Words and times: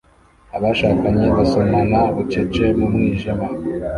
Abashakanye 0.55 1.25
basomana 1.37 1.99
bucece 2.15 2.63
mu 2.77 2.85
mwijima 2.93 3.45